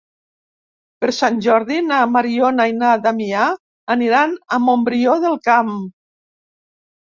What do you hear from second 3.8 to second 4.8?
aniran a